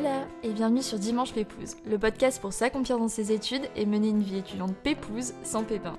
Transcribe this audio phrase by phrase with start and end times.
[0.00, 4.08] Hola et bienvenue sur Dimanche Pépouze, le podcast pour s'accomplir dans ses études et mener
[4.08, 5.98] une vie étudiante pépouze sans pépin.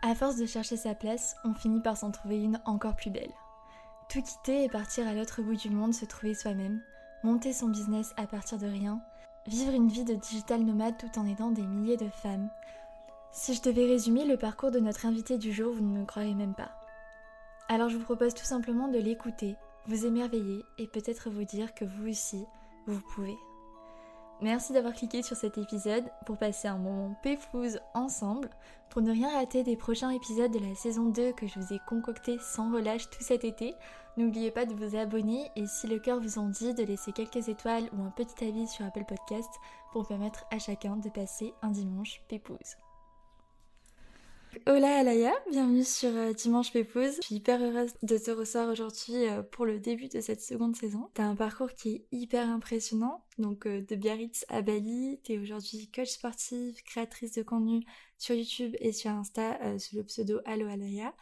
[0.00, 3.34] À force de chercher sa place, on finit par s'en trouver une encore plus belle.
[4.08, 6.80] Tout quitter et partir à l'autre bout du monde, se trouver soi-même,
[7.24, 9.02] monter son business à partir de rien,
[9.46, 12.48] vivre une vie de digital nomade tout en aidant des milliers de femmes.
[13.32, 16.32] Si je devais résumer le parcours de notre invité du jour, vous ne me croirez
[16.32, 16.70] même pas.
[17.68, 21.84] Alors je vous propose tout simplement de l'écouter, vous émerveiller et peut-être vous dire que
[21.84, 22.44] vous aussi,
[22.86, 23.36] vous pouvez.
[24.42, 28.50] Merci d'avoir cliqué sur cet épisode pour passer un moment péfouse ensemble.
[28.90, 31.78] Pour ne rien rater des prochains épisodes de la saison 2 que je vous ai
[31.88, 33.74] concocté sans relâche tout cet été,
[34.16, 37.48] n'oubliez pas de vous abonner et si le cœur vous en dit, de laisser quelques
[37.48, 39.50] étoiles ou un petit avis sur Apple Podcast
[39.92, 42.76] pour permettre à chacun de passer un dimanche pépouse.
[44.66, 47.16] Hola Alaya, bienvenue sur euh, Dimanche Pépouze.
[47.16, 50.76] Je suis hyper heureuse de te recevoir aujourd'hui euh, pour le début de cette seconde
[50.76, 51.08] saison.
[51.14, 53.24] T'as un parcours qui est hyper impressionnant.
[53.38, 57.82] Donc euh, de Biarritz à Bali, t'es aujourd'hui coach sportive, créatrice de contenu
[58.18, 61.14] sur YouTube et sur Insta sous le pseudo Allo Alaya.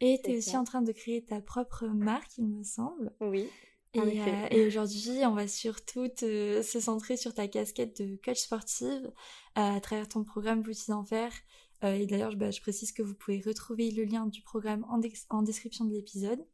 [0.00, 3.12] Et t'es aussi en train de créer ta propre marque, il me semble.
[3.20, 3.48] Oui.
[3.94, 4.00] Et,
[4.50, 9.10] et aujourd'hui, on va surtout se centrer sur ta casquette de coach sportive
[9.54, 11.32] à travers ton programme Boutique d'enfer
[11.84, 15.42] euh, et d'ailleurs, bah, je précise que vous pouvez retrouver le lien du programme en,
[15.42, 16.44] description de l'épisode.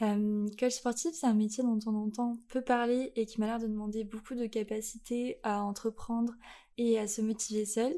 [0.00, 3.58] Euh, coach sportif, c'est un métier dont on entend peu parler et qui m'a l'air
[3.58, 6.32] de demander beaucoup de capacité à entreprendre
[6.78, 7.94] et à se motiver seul.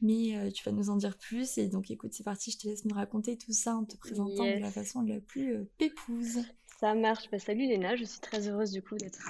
[0.00, 1.58] Mais euh, tu vas nous en dire plus.
[1.58, 4.44] Et donc, écoute, c'est parti, je te laisse nous raconter tout ça en te présentant
[4.44, 6.44] de la façon la plus euh, pépouse.
[6.80, 7.30] Ça marche.
[7.30, 9.20] Bah, salut Léna, je suis très heureuse du coup d'être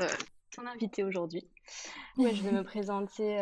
[0.52, 1.48] ton invitée aujourd'hui.
[2.18, 3.38] je vais me présenter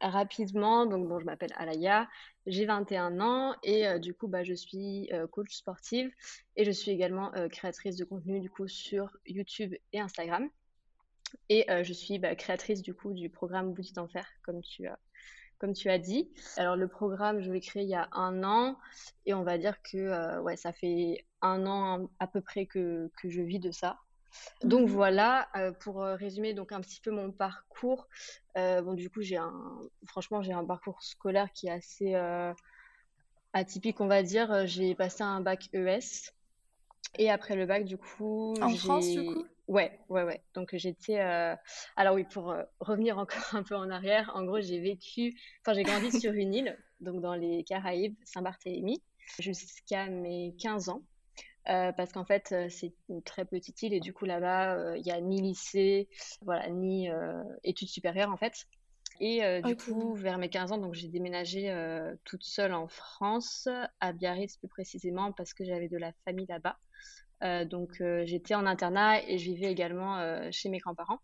[0.00, 0.86] rapidement.
[0.86, 2.08] Donc, bon, je m'appelle Alaya,
[2.46, 6.10] j'ai 21 ans et euh, du coup, bah, je suis euh, coach sportive
[6.56, 10.48] et je suis également euh, créatrice de contenu du coup sur YouTube et Instagram.
[11.48, 14.98] Et je suis bah, créatrice du coup du programme Boutique d'enfer, comme tu as
[15.58, 16.32] comme tu as dit.
[16.56, 18.76] Alors le programme, je l'ai créé il y a un an
[19.26, 23.28] et on va dire que ouais, ça fait un an à peu près que, que
[23.28, 24.00] je vis de ça.
[24.64, 25.48] Donc mmh voilà,
[25.80, 28.08] pour résumer donc un petit peu mon parcours.
[28.54, 32.14] bon du coup j'ai un, franchement j'ai un parcours scolaire qui est assez
[33.52, 34.66] atypique on va dire.
[34.66, 36.32] J'ai passé un bac ES
[37.18, 38.54] et après le bac du coup.
[38.60, 39.44] En France du coup?
[39.68, 40.42] Ouais, ouais, ouais.
[40.54, 41.20] Donc j'étais.
[41.96, 45.84] Alors oui, pour revenir encore un peu en arrière, en gros j'ai vécu, enfin j'ai
[45.84, 49.00] grandi sur une île, donc dans les Caraïbes, Saint-Barthélemy,
[49.38, 51.02] jusqu'à mes 15 ans.
[51.68, 54.96] Euh, parce qu'en fait, euh, c'est une très petite île et du coup, là-bas, euh,
[54.96, 56.08] il n'y a ni lycée,
[56.42, 57.08] voilà, ni
[57.64, 58.66] études supérieures en fait.
[59.22, 61.70] Et du coup, vers mes 15 ans, donc j'ai déménagé
[62.24, 63.68] toute seule en France,
[64.00, 67.64] à Biarritz plus précisément, parce que j'avais de la famille là-bas.
[67.66, 71.18] donc j'étais en internat et je vivais également chez mes grands-parents.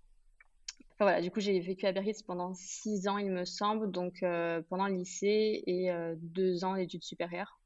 [0.93, 4.23] Enfin, voilà, du coup, j'ai vécu à Biarritz pendant 6 ans, il me semble, donc
[4.69, 7.59] pendant le lycée et 2 ans d'études supérieures.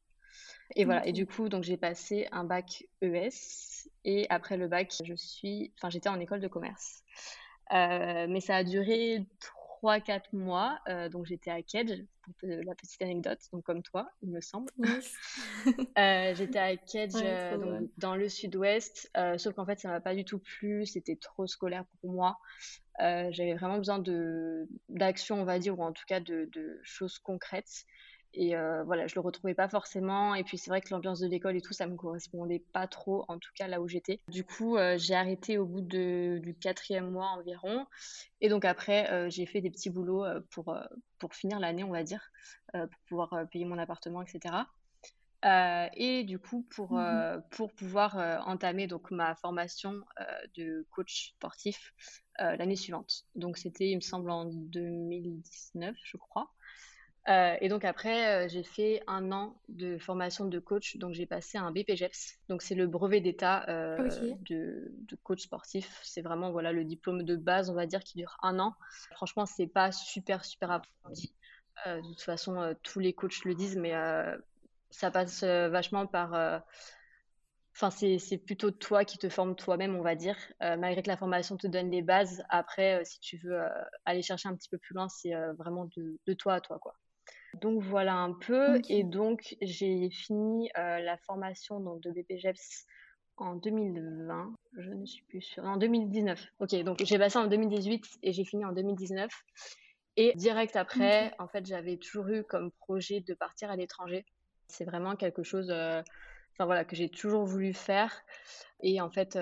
[0.76, 1.06] Et voilà.
[1.06, 5.72] Et du coup, donc j'ai passé un bac ES et après le bac, je suis,
[5.78, 7.02] enfin, j'étais en école de commerce.
[7.72, 9.26] Euh, mais ça a duré
[9.82, 10.78] 3-4 mois.
[10.88, 12.02] Euh, donc j'étais à Kedge,
[12.38, 14.70] pour la petite anecdote, donc comme toi, il me semble.
[15.98, 17.14] euh, j'étais à Kedge,
[17.58, 20.86] donc, dans le sud-ouest, sauf qu'en fait, ça m'a pas du tout plu.
[20.86, 22.38] C'était trop scolaire pour moi.
[22.98, 27.18] J'avais vraiment besoin de d'action, on va dire, ou en tout cas de, de choses
[27.18, 27.86] concrètes.
[28.32, 30.34] Et euh, voilà, je le retrouvais pas forcément.
[30.34, 33.24] Et puis c'est vrai que l'ambiance de l'école et tout, ça me correspondait pas trop,
[33.28, 34.20] en tout cas là où j'étais.
[34.28, 37.86] Du coup, euh, j'ai arrêté au bout de, du quatrième mois environ.
[38.40, 40.76] Et donc après, euh, j'ai fait des petits boulots pour,
[41.18, 42.30] pour finir l'année, on va dire,
[42.72, 44.66] pour pouvoir payer mon appartement, etc.
[45.96, 50.00] et du coup, pour, mmh pour pouvoir entamer donc ma formation
[50.56, 51.92] de coach sportif
[52.38, 53.24] l'année suivante.
[53.34, 56.50] Donc c'était, il me semble, en 2019, je crois.
[57.28, 60.96] Euh, et donc après, euh, j'ai fait un an de formation de coach.
[60.96, 62.38] Donc j'ai passé un BPGEPS.
[62.48, 64.08] Donc c'est le brevet d'état euh,
[64.48, 64.90] de,
[65.22, 66.00] coach sportif.
[66.02, 68.74] C'est vraiment voilà le diplôme de base, on va dire, qui dure un an.
[69.12, 71.32] Franchement, c'est pas super super approfondi.
[71.86, 73.92] de toute façon, tous les coachs le disent, mais
[74.90, 76.62] ça passe vachement par
[77.76, 80.36] Enfin, c'est plutôt toi qui te formes toi-même, on va dire.
[80.60, 83.60] malgré que la formation te donne les bases, après, si tu veux
[84.04, 86.96] aller chercher un petit peu plus loin, c'est vraiment de, de, toi à toi, quoi.
[87.54, 88.80] Donc voilà un peu.
[88.88, 92.86] Et donc j'ai fini euh, la formation donc, de BPGEPS
[93.36, 94.54] en 2020.
[94.78, 95.64] Je ne suis plus sûre.
[95.64, 96.40] En 2019.
[96.60, 99.30] Ok, donc j'ai passé en 2018 et j'ai fini en 2019.
[100.16, 104.26] Et direct après, en fait, j'avais toujours eu comme projet de partir à l'étranger.
[104.68, 105.70] C'est vraiment quelque chose.
[105.70, 106.02] Euh,
[106.52, 108.22] enfin voilà, que j'ai toujours voulu faire.
[108.82, 109.38] Et en fait,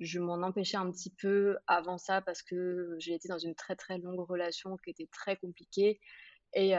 [0.00, 3.74] je m'en empêchais un petit peu avant ça parce que j'ai été dans une très
[3.74, 5.98] très longue relation qui était très compliquée.
[6.54, 6.72] Et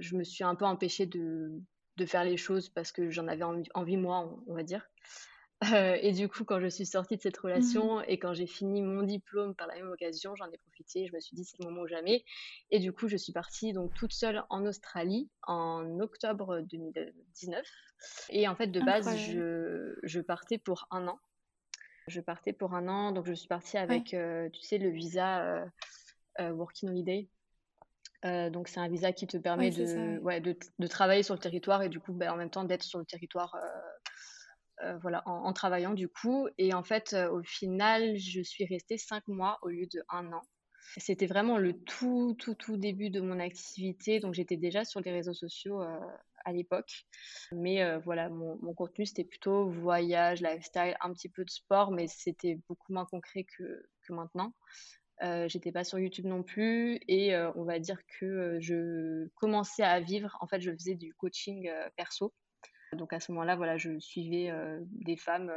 [0.00, 1.50] je me suis un peu empêchée de,
[1.96, 3.44] de faire les choses parce que j'en avais
[3.74, 4.88] envie, moi, on, va dire.
[5.72, 8.82] et du coup, quand je suis sortie de cette mmh relation et quand j'ai fini
[8.82, 11.06] mon diplôme par la même occasion, j'en ai profité.
[11.06, 12.24] Je me suis dit, c'est le moment ou jamais.
[12.70, 17.66] Et du coup, je suis partie donc toute seule en Australie en octobre 2019.
[18.28, 21.18] Et en fait, de base, je, je, partais pour un an.
[22.08, 25.42] Je partais pour un an, donc je suis partie avec, euh, tu sais, le visa
[25.42, 25.66] euh,
[26.40, 27.28] euh, Working Holiday.
[28.22, 31.82] Donc c'est un visa qui te permet de, ouais, de, de, travailler sur le territoire
[31.82, 33.56] et du coup, ben, en même temps d'être sur le territoire
[35.00, 36.48] voilà, en, travaillant du coup.
[36.58, 40.42] Et en fait, au final, je suis restée cinq mois au lieu de un an.
[40.98, 44.20] C'était vraiment le tout, tout, tout début de mon activité.
[44.20, 45.80] Donc j'étais déjà sur les réseaux sociaux
[46.46, 47.04] à l'époque.
[47.52, 52.06] Mais euh, voilà, mon, contenu, c'était plutôt voyage, lifestyle, un petit peu de sport, mais
[52.06, 54.54] c'était beaucoup moins concret que, que maintenant.
[55.22, 59.82] Euh, j'étais pas sur YouTube non plus et euh, on va dire que je commençais
[59.82, 60.36] à vivre.
[60.40, 62.34] En fait, je faisais du coaching perso.
[62.92, 64.52] Donc à ce moment-là, voilà, je suivais
[64.82, 65.52] des femmes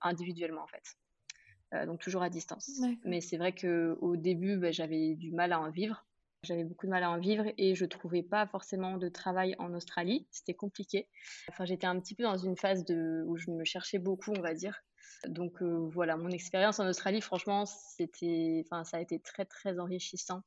[0.00, 1.86] individuellement en fait.
[1.86, 2.80] donc toujours à distance.
[3.04, 6.06] Mais c'est vrai qu'au début, bah, j'avais du mal à en vivre.
[6.42, 9.74] J'avais beaucoup de mal à en vivre et je trouvais pas forcément de travail en
[9.74, 10.26] Australie.
[10.30, 11.06] C'était compliqué.
[11.48, 14.40] Enfin, j'étais un petit peu dans une phase de, où je me cherchais beaucoup, on
[14.40, 14.80] va dire.
[15.26, 19.78] Donc euh, voilà, mon expérience en Australie, franchement, c'était, enfin, ça a été très très
[19.78, 20.40] enrichissant.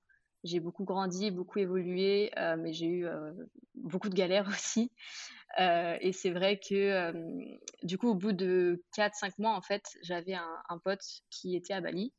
[0.44, 3.32] J'ai beaucoup grandi, beaucoup évolué, euh, mais j'ai eu euh,
[3.76, 4.92] beaucoup de galères aussi.
[5.60, 7.14] et c'est vrai que
[7.84, 11.82] du coup, au bout de 4-5 mois, en fait, j'avais un, pote qui était à
[11.82, 12.12] Bali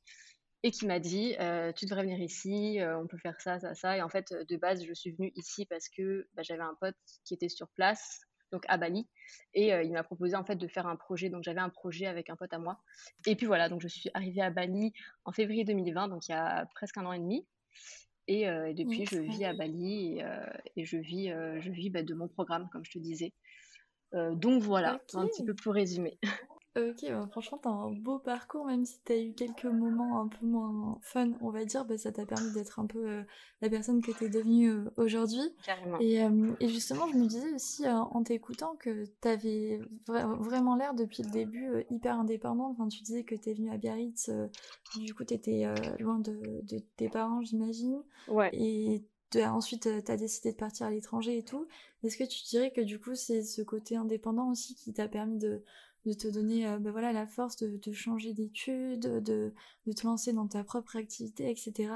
[0.65, 3.75] et qui m'a dit euh, tu devrais venir ici, euh, on peut faire ça, ça,
[3.75, 3.99] ça.
[3.99, 6.97] Et en fait, de base, je suis venue ici parce que bah, j'avais un pote
[7.25, 9.07] qui était sur place, donc à Bali,
[9.53, 11.29] et euh, il m'a proposé en fait de faire un projet.
[11.29, 12.81] Donc j'avais un projet avec un pote à moi.
[13.27, 14.95] Et puis voilà, donc je suis arrivée à Bali
[15.27, 17.47] en février 2020, donc il y a presque un an et demi.
[18.27, 20.23] Et, depuis, je vis à Bali
[20.77, 23.35] et, je vis, je vis bah, de mon programme, comme je te disais.
[24.15, 26.19] donc voilà, un petit peu pour résumer.
[26.77, 30.45] Ok, bah, franchement, t'as un beau parcours, même si t'as eu quelques moments un peu
[30.45, 33.23] moins fun, on va dire, bah, ça t'a permis d'être un peu euh,
[33.61, 35.55] la personne que t'es devenue euh, aujourd'hui.
[35.65, 36.01] Carrément.
[36.01, 41.23] Et, euh, et, justement, je me disais aussi en t'écoutant que t'avais vraiment l'air depuis
[41.23, 42.73] le début hyper indépendante.
[42.73, 44.31] Enfin, tu disais que t'es venue à Biarritz,
[44.97, 48.03] du coup, t'étais loin de, de, tes parents, j'imagine.
[48.27, 48.51] Ouais.
[48.53, 49.05] Et
[49.43, 51.69] ensuite, t'as décidé de partir à l'étranger et tout.
[52.03, 55.39] Est-ce que tu dirais que du coup, c'est ce côté indépendant aussi qui t'a permis
[55.39, 55.63] de
[56.07, 59.53] de te donner euh, ben voilà, la force de, de changer d'études, de,
[59.87, 61.93] de, te lancer dans ta propre activité, etc.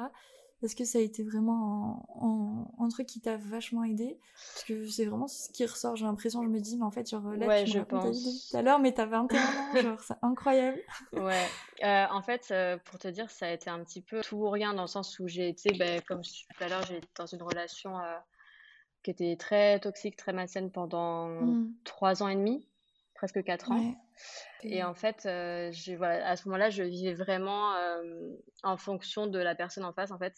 [0.63, 4.19] Est-ce que ça a été vraiment un, truc qui t'a vachement aidé?
[4.55, 7.09] Parce que c'est vraiment ce qui ressort, j'ai l'impression, je me dis, mais en fait,
[7.09, 8.51] genre là, ouais, tu je pense.
[8.51, 10.81] tout à l'heure, mais t'as 21 ans, genre, c'est incroyable.
[11.13, 11.47] Ouais,
[11.85, 14.51] euh, en fait, euh, pour te dire, ça a été un petit peu tout ou
[14.51, 17.27] rien, dans le sens où j'ai été, ben, comme tout à l'heure, j'ai été dans
[17.27, 17.93] une relation
[19.05, 21.73] qui était très toxique, très malsaine pendant mmh.
[21.85, 22.67] trois ans et demi
[23.19, 23.95] presque 4 ans.
[24.63, 28.31] Et en fait, euh, voilà, à ce moment-là, je vivais vraiment euh,
[28.63, 30.35] en fonction de la personne en face, en fait.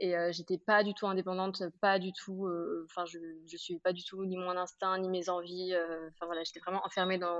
[0.00, 2.48] Et euh, j'étais pas du tout indépendante, pas du tout.
[2.86, 5.74] Enfin, je, je suis pas du tout ni mon instinct, ni mes envies.
[6.08, 7.38] Enfin voilà, j'étais vraiment enfermée dans,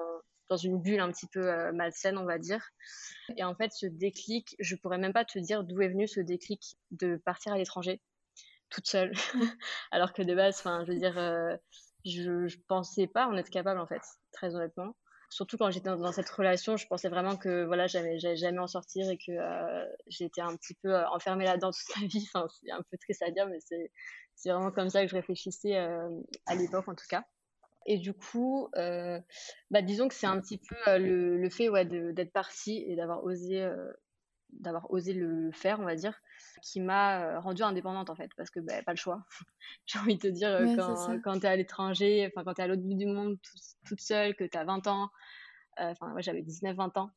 [0.48, 2.64] dans une bulle un petit peu malsaine, on va dire.
[3.36, 6.20] Et en fait, ce déclic, je pourrais même pas te dire d'où est venu ce
[6.20, 8.00] déclic de partir à l'étranger
[8.68, 9.12] toute seule.
[9.90, 11.58] Alors que de base, enfin, je veux dire,
[12.04, 14.02] je, je pensais pas en être capable, en fait
[14.32, 14.94] très honnêtement.
[15.30, 19.08] Surtout quand j'étais dans, cette relation, je pensais vraiment que voilà, j'allais jamais en sortir
[19.08, 22.28] et que euh, j'étais un petit peu euh, enfermée là-dedans toute ma vie.
[22.34, 23.60] Enfin, c'est un peu triste à dire, mais
[24.34, 26.08] c'est vraiment comme ça que je réfléchissais euh,
[26.46, 27.24] à l'époque en tout cas.
[27.86, 32.84] Et du coup, bah, disons que c'est un petit peu le, fait ouais, d'être partie
[32.86, 33.66] et d'avoir osé
[34.52, 36.20] d'avoir osé le faire, on va dire,
[36.62, 39.24] qui m'a euh, rendue indépendante en fait, parce que bah, pas le choix.
[39.86, 42.60] J'ai envie de te dire, euh, quand, quand tu es à l'étranger, enfin quand tu
[42.60, 43.38] es à l'autre bout du monde
[43.86, 45.10] toute seule, que tu as 20 ans,
[45.80, 47.10] euh, enfin moi j'avais 19-20 ans,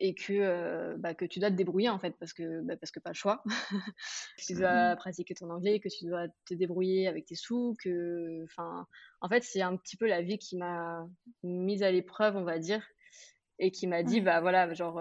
[0.00, 3.00] et que, bah, que tu dois te débrouiller en fait, parce que, bah, parce que
[3.00, 3.42] pas le choix.
[4.38, 8.44] tu dois mmh pratiquer ton anglais, que tu dois te débrouiller avec tes sous, que,
[8.44, 8.86] enfin,
[9.20, 11.06] en fait c'est un petit peu la vie qui m'a
[11.42, 12.84] mise à l'épreuve, on va dire,
[13.58, 15.00] et qui m'a dit, bah voilà, genre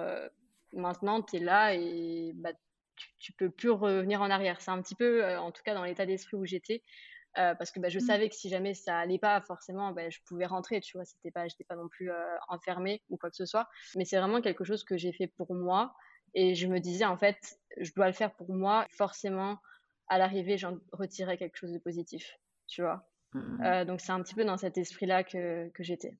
[0.73, 2.51] maintenant tu es là et bah,
[2.95, 4.61] tu, tu, peux plus revenir en arrière.
[4.61, 6.83] C'est un petit peu, euh, en tout cas dans l'état d'esprit où j'étais,
[7.37, 8.01] euh, parce que bah, je mmh.
[8.01, 11.31] savais que si jamais ça allait pas, forcément, bah, je pouvais rentrer, tu vois, c'était
[11.31, 13.67] pas, j'étais pas non plus euh, enfermée ou quoi que ce soit.
[13.95, 15.93] Mais c'est vraiment quelque chose que j'ai fait pour moi
[16.33, 18.87] et je me disais en fait, je dois le faire pour moi.
[18.91, 19.59] Forcément,
[20.07, 23.07] à l'arrivée, j'en retirais quelque chose de positif, tu vois.
[23.33, 23.83] Mmh.
[23.83, 26.17] donc c'est un petit peu dans cet esprit-là que, que j'étais.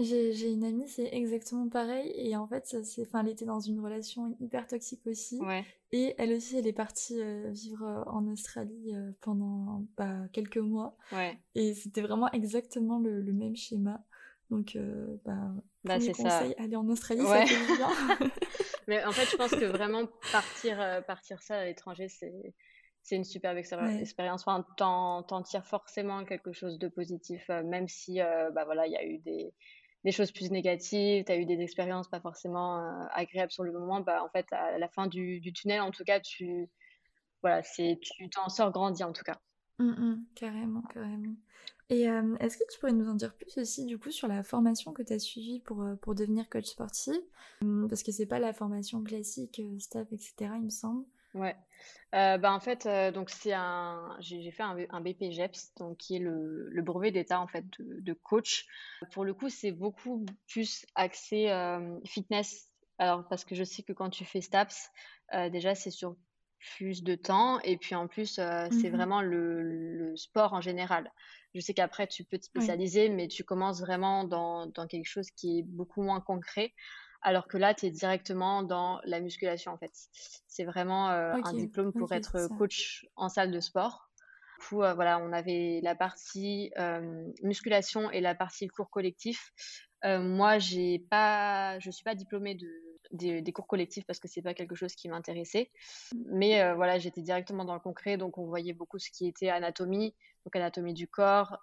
[0.00, 2.12] J'ai une amie, c'est exactement pareil.
[2.14, 5.40] Et en fait, ça, enfin, elle était dans une relation hyper toxique aussi.
[5.90, 10.58] Et elle aussi, elle est partie euh, vivre euh, en Australie euh, pendant bah, quelques
[10.58, 10.96] mois.
[11.54, 14.04] Et c'était vraiment exactement le, même schéma.
[14.50, 14.78] Donc,
[15.24, 15.52] bah,
[15.84, 16.44] bah c'est ça.
[16.58, 17.90] aller en Australie, ça fait bien.
[18.88, 22.54] Mais en fait, je pense que vraiment partir, partir ça à l'étranger, c'est
[23.02, 24.42] c'est une superbe expérience.
[24.46, 29.04] Enfin, t'en tires forcément quelque chose de positif, même si bah voilà, il y a
[29.04, 29.52] eu des,
[30.04, 33.72] des choses plus négatives, tu as eu des expériences pas forcément euh, agréables sur le
[33.72, 36.68] moment, bah, en fait, à la fin du, tunnel, en tout cas, tu
[37.42, 39.40] voilà, c'est tu t'en sors grandi, en tout cas.
[39.78, 41.34] Mmh, mmh, carrément, carrément.
[41.90, 44.42] Et euh, est-ce que tu pourrais nous en dire plus aussi, du coup, sur la
[44.42, 47.16] formation que tu as suivie pour, euh, pour devenir coach sportif?
[47.62, 51.04] Mmh, Parce que c'est pas la formation classique, staff, etc., il me semble.
[51.38, 51.56] Ouais.
[52.14, 56.16] Euh, bah, en fait, euh, donc c'est un, j'ai fait un, un BPGEPS, donc qui
[56.16, 58.66] est le, le brevet d'état en fait de, de, coach.
[59.12, 62.70] Pour le coup, c'est beaucoup plus axé euh, fitness.
[62.98, 64.90] Alors parce que je sais que quand tu fais STAPS,
[65.52, 66.16] déjà c'est sur
[66.76, 71.12] plus de temps et puis en plus c'est mmh vraiment le, le, sport en général.
[71.54, 75.30] Je sais qu'après tu peux te spécialiser, mais tu commences vraiment dans, dans quelque chose
[75.30, 76.72] qui est beaucoup moins concret
[77.22, 79.92] alors que là, tu es directement dans la musculation en fait.
[80.46, 84.08] C'est vraiment euh, un diplôme pour être coach en salle de sport.
[84.60, 89.52] Du coup, euh, voilà, on avait la partie euh, musculation et la partie cours collectif.
[90.04, 94.54] moi, j'ai pas, je suis pas diplômée de, des, cours collectifs parce que c'est pas
[94.54, 95.70] quelque chose qui m'intéressait.
[96.26, 100.14] Mais voilà, j'étais directement dans le concret, donc on voyait beaucoup ce qui était anatomie,
[100.44, 101.58] donc anatomie du corps,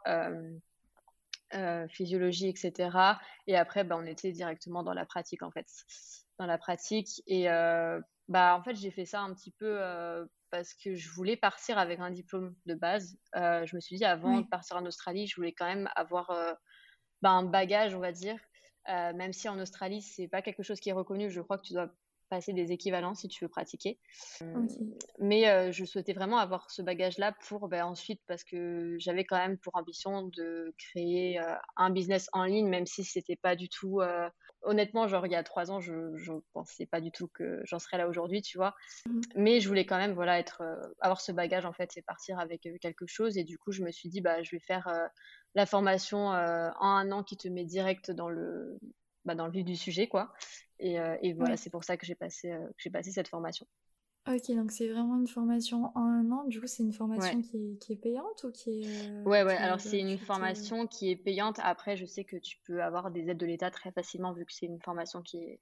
[1.54, 2.90] euh, physiologie, etc.
[3.48, 5.68] Et après, bah, on était directement dans la pratique, en fait.
[6.40, 7.22] Dans la pratique.
[7.28, 11.10] Et euh, bah, en fait, j'ai fait ça un petit peu euh, parce que je
[11.12, 13.18] voulais partir avec un diplôme de base.
[13.34, 16.32] je me suis dit, avant de partir en Australie, je voulais quand même avoir
[17.22, 18.40] bah, un bagage, on va dire.
[18.88, 21.74] même si en Australie, c'est pas quelque chose qui est reconnu, je crois que tu
[21.74, 21.92] dois
[22.30, 24.00] passer des équivalents si tu veux pratiquer.
[25.20, 29.38] Mais euh, je souhaitais vraiment avoir ce bagage-là pour ben, ensuite, parce que j'avais quand
[29.38, 33.70] même pour ambition de créer euh, un business en ligne, même si c'était pas du
[33.70, 34.02] tout.
[34.02, 34.30] Euh,
[34.64, 37.80] honnêtement, genre il y a trois ans, je ne pensais pas du tout que j'en
[37.80, 38.74] serais là aujourd'hui, tu vois.
[39.06, 39.22] Mmh.
[39.36, 40.64] Mais je voulais quand même voilà, être,
[41.02, 43.38] avoir ce bagage en fait et partir avec quelque chose.
[43.38, 44.90] Et du coup, je me suis dit, bah, je vais faire
[45.54, 48.80] la formation en un an qui te met direct dans le,
[49.26, 50.32] bah, dans le vif du sujet, quoi.
[50.80, 53.66] Et, euh, et voilà, c'est pour ça que j'ai passé, euh, j'ai passé cette formation.
[54.28, 56.46] Ok, donc c'est vraiment une formation en un an.
[56.46, 59.10] Du coup, c'est une formation qui, est, qui, est, payante ou qui est.
[59.10, 59.56] Euh, ouais, ouais.
[59.56, 61.60] Alors, c'est une formation qui est payante.
[61.62, 64.52] Après, je sais que tu peux avoir des aides de l'État très facilement vu que
[64.52, 65.60] c'est une formation qui est,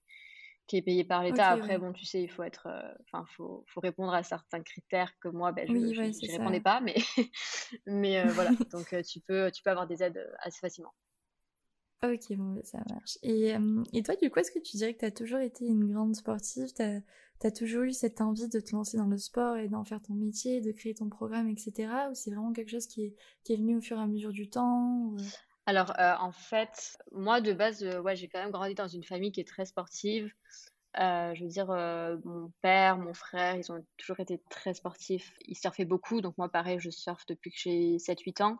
[0.66, 1.50] qui est payée par l'État.
[1.50, 2.70] Après, bon, tu sais, il faut être.
[3.02, 6.80] Enfin, faut, faut, répondre à certains critères que moi, ben, je ne répondais pas.
[6.80, 6.96] Mais,
[7.86, 8.52] mais voilà.
[8.72, 10.94] Donc, tu, peux, tu peux avoir des aides assez facilement.
[12.04, 13.18] Ok, bon, bah, ça marche.
[13.24, 13.54] Et,
[13.94, 16.16] et, toi, du coup, est-ce que tu dirais que tu as toujours été une grande
[16.16, 16.68] sportive?
[16.74, 20.02] Tu as, toujours eu cette envie de te lancer dans le sport et d'en faire
[20.02, 22.10] ton métier, de créer ton programme, etc.
[22.12, 24.32] Ou c'est vraiment quelque chose qui est, qui est, venu au fur et à mesure
[24.32, 25.22] du temps euh?
[25.66, 29.04] Alors, euh, en fait, moi, de base, euh, ouais, j'ai quand même grandi dans une
[29.04, 30.30] famille qui est très sportive.
[30.98, 31.68] je veux dire,
[32.26, 35.34] mon père, mon frère, ils ont toujours été très sportifs.
[35.46, 38.58] Ils surfaient beaucoup, donc moi, pareil, je surfe depuis que j'ai 7-8 ans.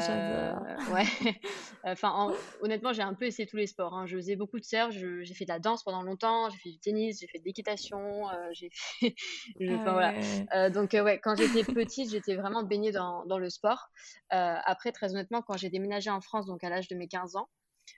[0.00, 0.54] Euh,
[0.92, 1.04] ouais.
[1.84, 3.94] enfin, honnêtement, j'ai un peu essayé tous les sports.
[3.94, 4.06] Hein.
[4.06, 6.78] Je faisais beaucoup de surf, j'ai fait de la danse pendant longtemps, j'ai fait du
[6.78, 9.14] tennis, j'ai fait de l'équitation, euh, j'ai fait.
[9.70, 10.14] enfin, voilà.
[10.54, 13.88] Euh, donc, ouais, quand j'étais petite, j'étais vraiment baignée dans, dans le sport.
[14.30, 17.48] après, très honnêtement, quand j'ai déménagé en France, donc à l'âge de mes 15 ans,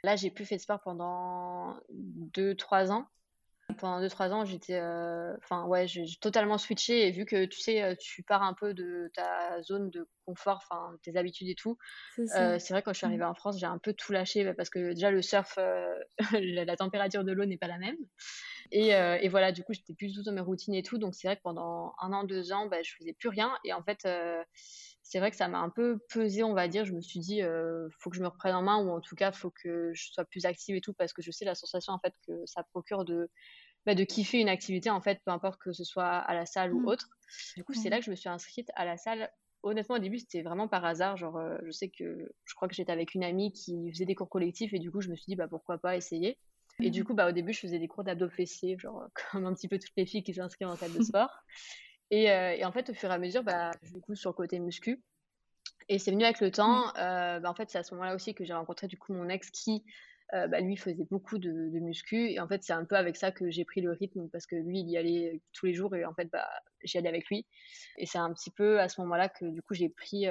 [0.02, 1.76] là, j'ai plus fait de sport pendant
[2.34, 3.06] 2-3 ans
[3.74, 7.82] pendant 2-3 ans, j'étais, euh, enfin ouais, j'ai totalement switché et vu que tu sais,
[7.82, 11.76] euh, tu pars un peu de ta zone de confort, enfin tes habitudes et tout.
[12.18, 14.70] Euh, c'est vrai quand je suis arrivée en France, j'ai un peu tout lâché parce
[14.70, 15.58] que déjà le surf,
[16.32, 17.96] la, température de l'eau n'est pas la même.
[18.72, 20.98] Et, et, voilà, du coup, j'étais plus dans mes routines et tout.
[20.98, 23.56] Donc c'est vrai que pendant un an, deux ans, bah, je faisais plus rien.
[23.64, 24.06] Et en fait,
[25.08, 26.84] c'est vrai que ça m'a un peu pesé, on va dire.
[26.84, 29.14] Je me suis dit, euh, faut que je me reprenne en main ou en tout
[29.14, 31.92] cas, faut que je sois plus active et tout parce que je sais la sensation
[31.92, 33.30] en fait que ça procure de
[33.84, 36.74] bah, de kiffer une activité en fait, peu importe que ce soit à la salle
[36.74, 36.88] ou mmh.
[36.88, 37.08] autre.
[37.56, 39.30] Du coup, c'est là que je me suis inscrite à la salle.
[39.62, 41.16] Honnêtement, au début, c'était vraiment par hasard.
[41.16, 44.16] Genre, euh, je sais que je crois que j'étais avec une amie qui faisait des
[44.16, 46.36] cours collectifs et du coup, je me suis dit, bah pourquoi pas essayer.
[46.80, 47.04] Et du mmh.
[47.04, 49.78] coup, bah, au début, je faisais des cours d'abdos fessiers, genre comme un petit peu
[49.78, 51.30] toutes les filles qui s'inscrivent en salle de sport.
[52.10, 54.34] Et, euh, et, en fait, au fur et à mesure, bah, du coup, sur le
[54.34, 55.02] côté muscu.
[55.88, 56.88] Et c'est venu avec le temps.
[56.96, 59.28] Euh, bah, en fait, c'est à ce moment-là aussi que j'ai rencontré du coup mon
[59.28, 59.84] ex qui,
[60.34, 62.30] euh, bah, lui, faisait beaucoup de, de, muscu.
[62.30, 64.56] Et en fait, c'est un peu avec ça que j'ai pris le rythme parce que
[64.56, 66.48] lui, il y allait tous les jours et en fait, bah,
[66.82, 67.46] j'y allais avec lui.
[67.98, 70.26] Et c'est un petit peu à ce moment-là que du coup, j'ai pris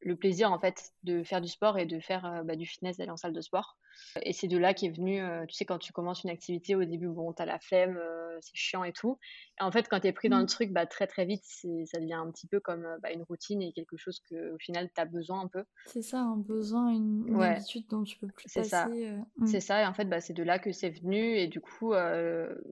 [0.00, 3.10] le plaisir en fait de faire du sport et de faire bah, du fitness, d'aller
[3.10, 3.76] en salle de sport.
[4.22, 7.08] Et c'est de là qu'est venu, tu sais, quand tu commences une activité, au début,
[7.08, 7.98] bon, t'as la flemme,
[8.40, 9.18] c'est chiant et tout.
[9.60, 10.48] Et en fait, quand t'es pris dans le mmh.
[10.48, 13.72] truc, bah, très très vite, ça devient un petit peu comme bah, une routine et
[13.72, 15.64] quelque chose que au final, t'as besoin un peu.
[15.86, 18.62] C'est ça, un besoin, une, habitude dont tu peux plus passer.
[18.62, 18.86] C'est ça.
[18.86, 19.46] Mmh.
[19.46, 19.82] C'est ça.
[19.82, 21.36] Et en fait, bah, c'est de là que c'est venu.
[21.36, 21.92] Et du coup,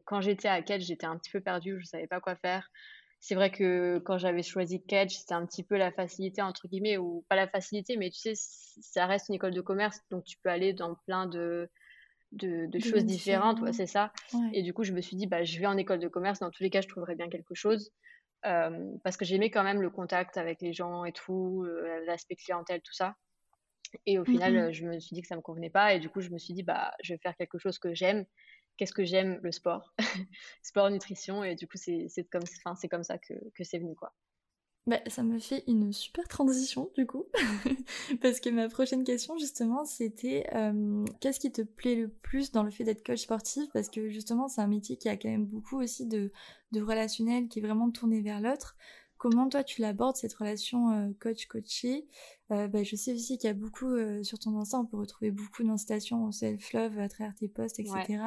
[0.05, 2.71] quand j'étais à Kedge, j'étais un petit peu perdue, je savais pas quoi faire
[3.27, 6.97] c'est vrai que quand j'avais choisi Catch, c'était un petit peu la facilité, entre guillemets,
[6.97, 10.37] ou pas la facilité, mais tu sais, ça reste une école de commerce, donc tu
[10.39, 11.69] peux aller dans plein de,
[12.31, 14.13] de, choses différentes, ouais, c'est ça.
[14.53, 16.51] Et du coup, je me suis dit, bah, je vais en école de commerce, dans
[16.51, 17.91] tous les cas, je trouverai bien quelque chose.
[18.45, 22.37] Euh, parce que j'aimais quand même le contact avec les gens et tout, euh, l'aspect
[22.37, 23.17] clientèle, tout ça.
[24.05, 25.95] Et au final, je me suis dit que ça me convenait pas.
[25.95, 28.25] Et du coup, je me suis dit, bah, je vais faire quelque chose que j'aime
[28.77, 29.95] qu'est-ce que j'aime Le sport?
[30.63, 31.45] sport, nutrition.
[31.45, 32.43] Et du coup, c'est comme,
[32.91, 34.13] comme ça que, c'est venu, quoi.
[34.87, 37.25] Bah, ça me fait une super transition du coup,
[38.23, 42.63] parce que ma prochaine question justement c'était euh, qu'est-ce qui te plaît le plus dans
[42.63, 43.65] le fait d'être coach sportif?
[43.73, 46.31] Parce que justement c'est un métier qui a quand même beaucoup aussi de,
[46.71, 48.77] de relationnel, qui est vraiment tourné vers l'autre.
[49.19, 52.07] Comment toi tu l'abordes cette relation euh, coach-coaché
[52.53, 54.99] euh, bah, Je sais aussi qu'il y a beaucoup euh, sur ton Insta, on peut
[54.99, 58.19] retrouver beaucoup d'incitations au self-love à travers tes posts, etc.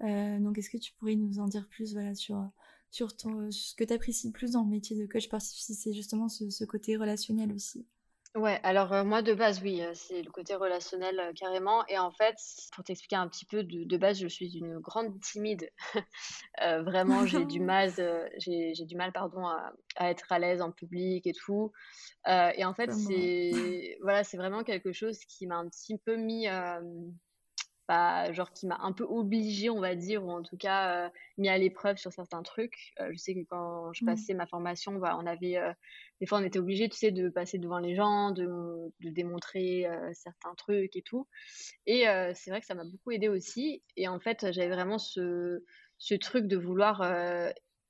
[0.00, 2.50] donc est-ce que tu pourrais nous en dire plus voilà, sur,
[2.90, 5.74] sur, ton, ce que tu apprécies le plus dans le métier de coach sportif, si
[5.74, 7.86] c'est justement ce côté relationnel aussi?
[8.34, 11.86] Ouais, alors euh, moi de base, oui, euh, c'est le côté relationnel euh, carrément.
[11.86, 12.34] Et en fait,
[12.72, 15.70] pour t'expliquer un petit peu, de, de base, je suis une grande timide.
[16.60, 17.92] vraiment, j'ai du mal,
[18.38, 21.70] j'ai, j'ai du mal, pardon, à, à être à l'aise en public et tout.
[22.26, 26.48] et en fait, c'est voilà, c'est vraiment quelque chose qui m'a un petit peu mis
[27.88, 31.08] bah, genre qui m'a un peu obligée, on va dire, ou en tout cas euh,
[31.38, 32.92] mis à l'épreuve sur certains trucs.
[33.00, 34.06] Euh, je sais que quand je mmh.
[34.06, 35.72] passais ma formation, bah, on avait, euh,
[36.20, 38.46] des fois, on était obligé, tu sais, de passer devant les gens, de,
[39.00, 41.26] de démontrer certains trucs et tout.
[41.86, 42.04] Et
[42.34, 43.82] c'est vrai que ça m'a beaucoup aidé aussi.
[43.96, 45.64] Et en fait, j'avais vraiment ce,
[45.98, 47.02] ce truc de vouloir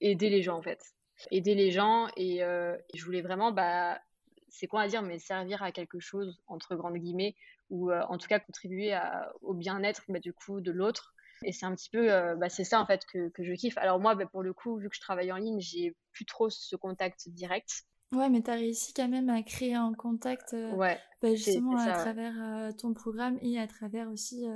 [0.01, 0.83] aider les gens, en fait.
[1.31, 4.01] Aider les gens et, et je voulais vraiment, bah,
[4.49, 7.37] c'est quoi à dire, mais servir à quelque chose, entre grandes guillemets,
[7.75, 8.97] ou euh, en tout cas contribuer
[9.43, 11.15] au bien-être bah, du coup de l'autre.
[11.43, 13.77] Et c'est un petit peu, euh, bah, c'est ça en fait que, que, je kiffe.
[13.79, 16.49] Alors moi, bah, pour le coup, vu que je travaille en ligne, j'ai plus trop
[16.49, 17.85] ce contact direct.
[18.13, 21.93] Ouais, mais tu as réussi quand même à créer un contact euh, ouais, justement à
[21.93, 24.47] travers ton programme et à travers aussi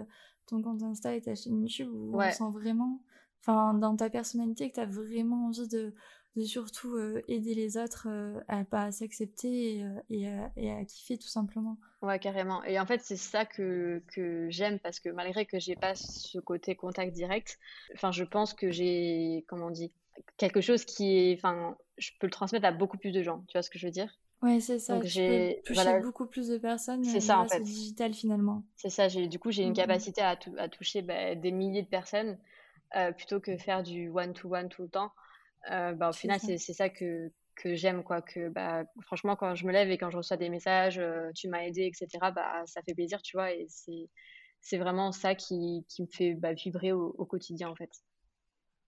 [0.47, 3.03] ton compte Insta et ta chaîne YouTube où on sent vraiment,
[3.41, 5.93] enfin, dans ta personnalité que tu as vraiment envie de,
[6.39, 11.19] de surtout euh, aider les autres euh, à pas s'accepter et, euh, et, à, kiffer
[11.19, 11.77] tout simplement.
[12.01, 12.63] Ouais, carrément.
[12.65, 16.39] Et en fait, c'est ça que, que j'aime parce que malgré que j'ai pas ce
[16.39, 17.59] côté contact direct,
[17.95, 19.93] enfin, je pense que j'ai, comment on dit,
[20.37, 23.45] quelque chose qui est, enfin, je peux le transmettre à beaucoup plus de gens.
[23.49, 24.17] Tu vois ce que je veux dire?
[24.41, 24.95] Ouais, c'est ça.
[24.95, 27.03] Donc, j'ai touché beaucoup plus de personnes.
[27.03, 27.61] C'est ça en fait.
[27.61, 28.63] digital finalement.
[28.77, 29.09] C'est ça.
[29.09, 32.39] J'ai du coup j'ai une capacité à, à toucher bah, des milliers de personnes
[33.17, 35.11] plutôt que faire du one to one tout le temps.
[35.71, 39.67] Euh, bah, au final, c'est ça que, que j'aime quoi que bah franchement quand je
[39.67, 42.83] me lève et quand je reçois des messages euh, tu m'as aidé etc bah ça
[42.83, 44.09] fait plaisir tu vois et c'est
[44.61, 47.91] c'est vraiment ça qui, qui me fait bah, vibrer au, quotidien en fait.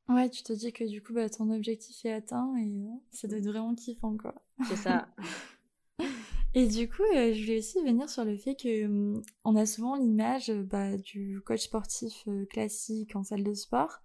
[0.09, 3.29] Ouais tu te dis que du coup bah, ton objectif est atteint et euh, ça
[3.29, 4.35] doit être vraiment kiffant quoi.
[4.69, 5.09] C'est ça.
[6.55, 9.95] Et du coup je voulais aussi venir sur le fait que hum, on a souvent
[9.95, 14.01] l'image bah, du coach sportif classique en salle de sport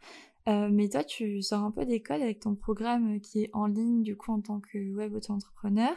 [0.48, 4.04] euh, mais toi, tu sors un peu d'école avec ton programme qui est en ligne,
[4.04, 5.94] du coup, en tant que web auto-entrepreneur.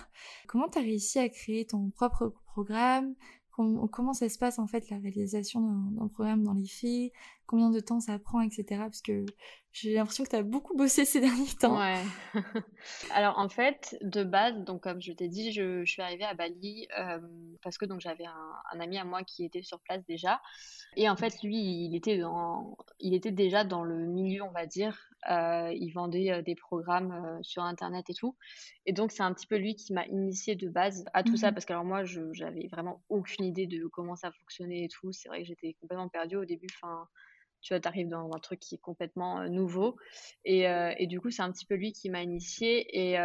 [0.46, 3.14] Comment tu as réussi à créer ton propre programme?
[3.90, 5.60] Comment, ça se passe, en fait, la réalisation
[5.92, 7.12] d'un programme dans les faits
[7.46, 8.64] Combien de temps ça prend, etc.
[8.80, 9.24] Parce que
[9.72, 11.78] j'ai l'impression que tu as beaucoup bossé ces derniers temps.
[13.14, 16.86] Alors, en fait, de base, donc, comme je t'ai dit, je, suis arrivée à Bali
[16.98, 17.18] euh,
[17.62, 20.42] parce que donc j'avais un, un, ami à moi qui était sur place déjà.
[20.96, 24.66] Et en fait, lui, il était, dans, il était déjà dans le milieu, on va
[24.66, 25.07] dire.
[25.30, 28.36] Euh, il vendait euh, des programmes euh, sur Internet et tout.
[28.86, 31.50] Et donc, c'est un petit peu lui qui m'a initié de base à tout ça.
[31.50, 35.12] Mmh parce que, alors, moi, j'avais vraiment aucune idée de comment ça fonctionnait et tout.
[35.12, 36.68] C'est vrai que j'étais complètement perdue au début.
[36.80, 37.08] Enfin,
[37.60, 39.96] tu vois, tu arrives dans un truc qui est complètement nouveau.
[40.44, 42.86] Et, et, du coup, c'est un petit peu lui qui m'a initié.
[42.96, 43.16] Et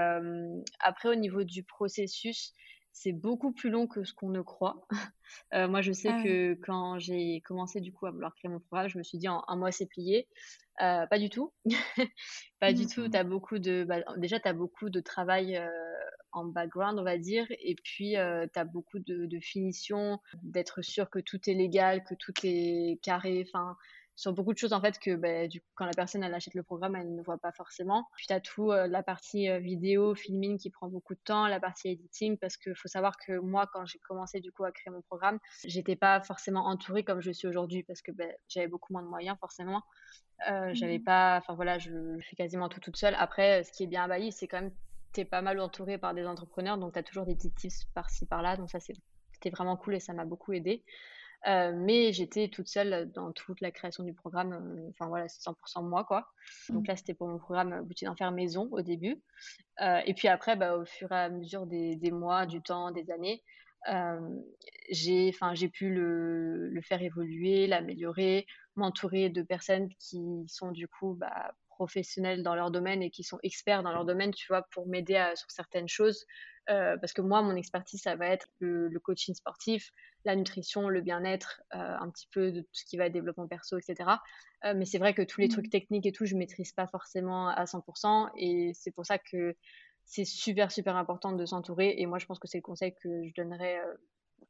[0.80, 2.54] après, au niveau du processus,
[2.94, 4.88] c'est beaucoup plus long que ce qu'on ne croit.
[5.54, 8.60] Euh, moi, je sais ah que quand j'ai commencé du coup à vouloir créer mon
[8.60, 10.28] programme, je me suis dit en un mois c'est plié.
[10.80, 11.52] Euh, pas du tout.
[12.60, 13.10] pas du tout.
[13.12, 15.70] As beaucoup de, bah, déjà, tu as beaucoup de travail euh,
[16.34, 17.48] en background, on va dire.
[17.50, 22.14] Et puis, tu as beaucoup de, de finition, d'être sûr que tout est légal, que
[22.14, 23.44] tout est carré.
[23.48, 23.76] Enfin,
[24.16, 26.54] sur beaucoup de choses en fait que bah, du coup, quand la personne elle achète
[26.54, 28.08] le programme, elle ne voit pas forcément.
[28.18, 31.48] Puis tu as tout euh, la partie euh, vidéo, filming qui prend beaucoup de temps,
[31.48, 34.72] la partie editing parce qu'il faut savoir que moi quand j'ai commencé du coup à
[34.72, 38.68] créer mon programme, j'étais pas forcément entourée comme je suis aujourd'hui parce que bah, j'avais
[38.68, 39.84] beaucoup moins de moyens forcément.
[40.50, 41.04] Euh, J'avais mmh.
[41.04, 43.16] pas, enfin voilà, je, fais quasiment tout toute seule.
[43.18, 44.72] Après, ce qui est bien à Bali, c'est quand même
[45.14, 47.86] tu es pas mal entouré par des entrepreneurs, donc tu as toujours des petits tips
[47.94, 50.84] par-ci par-là, donc ça c'était vraiment cool et ça m'a beaucoup aidé.
[51.46, 54.54] Euh, mais j'étais toute seule dans toute la création du programme.
[54.54, 56.28] Euh, enfin voilà, c'est 100% moi quoi.
[56.70, 56.88] Donc mmh.
[56.88, 59.22] là, c'était pour mon programme Boutique d'enfer maison au début.
[59.82, 62.92] Euh, et puis après, bah, au fur et à mesure des, des mois, du temps,
[62.92, 63.44] des années,
[64.90, 68.46] j'ai enfin j'ai pu le, le, faire évoluer, l'améliorer,
[68.78, 73.40] m'entourer de personnes qui sont du coup bah, professionnels dans leur domaine et qui sont
[73.44, 76.26] experts dans leur domaine, tu vois, pour m'aider sur certaines choses.
[76.70, 79.92] Euh, parce que moi, mon expertise, ça va être le, coaching sportif,
[80.26, 83.48] la nutrition, le bien-être, euh, un petit peu de tout ce qui va être développement
[83.48, 84.10] perso, etc.
[84.66, 85.70] Euh, mais c'est vrai que tous les trucs mmh.
[85.70, 88.30] techniques et tout, je maîtrise pas forcément à 100%.
[88.38, 89.56] Et c'est pour ça que
[90.06, 91.96] c'est super, super important de s'entourer.
[91.98, 93.80] Et moi, je pense que c'est le conseil que je donnerais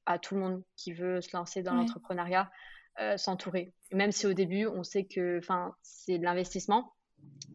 [0.05, 2.51] à tout le monde qui veut se lancer dans l'entrepreneuriat,
[3.17, 3.73] s'entourer.
[3.91, 5.39] Même si au début, on sait que
[5.83, 6.93] c'est de l'investissement.